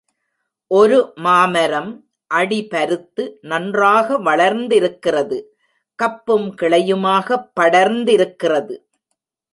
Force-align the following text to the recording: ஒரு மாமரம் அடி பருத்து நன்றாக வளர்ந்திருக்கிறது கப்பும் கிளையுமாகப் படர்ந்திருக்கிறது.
ஒரு 0.67 1.13
மாமரம் 1.15 1.91
அடி 2.27 2.67
பருத்து 2.67 3.37
நன்றாக 3.41 4.17
வளர்ந்திருக்கிறது 4.19 5.39
கப்பும் 5.99 6.47
கிளையுமாகப் 6.61 7.49
படர்ந்திருக்கிறது. 7.59 8.75